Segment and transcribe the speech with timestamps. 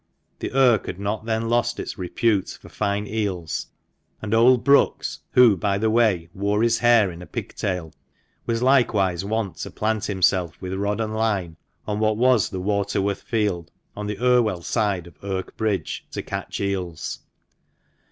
[0.39, 3.67] The Irk had not then lost its repute for fine eels,
[4.19, 7.93] and old Brookes— who, by the way, wore his hair in a pigtail—
[8.47, 13.21] was likewise wont to plant himself, with rod and line, on what was the Waterworth
[13.21, 17.19] Field, on the Irwell side of Irk Bridge, to catch eels.